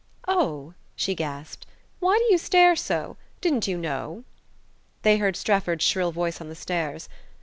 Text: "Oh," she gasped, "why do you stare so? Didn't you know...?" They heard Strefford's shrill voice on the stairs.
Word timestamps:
"Oh," 0.27 0.73
she 0.95 1.13
gasped, 1.13 1.67
"why 1.99 2.17
do 2.17 2.23
you 2.33 2.39
stare 2.39 2.75
so? 2.75 3.17
Didn't 3.39 3.67
you 3.67 3.77
know...?" 3.77 4.23
They 5.03 5.19
heard 5.19 5.35
Strefford's 5.35 5.83
shrill 5.85 6.11
voice 6.11 6.41
on 6.41 6.49
the 6.49 6.55
stairs. 6.55 7.07